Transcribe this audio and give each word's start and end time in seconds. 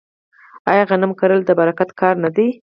آیا 0.71 0.83
غنم 0.89 1.11
کرل 1.19 1.39
د 1.45 1.49
برکت 1.59 1.89
کار 1.99 2.15
نه 2.23 2.29
دی؟ 2.35 2.47